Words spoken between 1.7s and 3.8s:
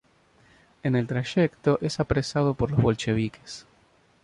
es apresado por los bolcheviques.